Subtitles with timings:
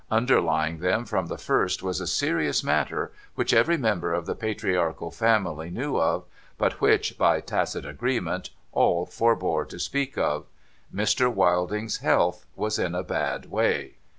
[0.09, 5.11] Underlying them from the first was a serious matter, which every member of the patriarchal
[5.11, 6.25] family knew of,
[6.57, 10.47] but which, by tacit agreement, all forbore to speak of.
[10.91, 11.31] Mr.
[11.31, 13.97] ^Vilding's health was in a bad way.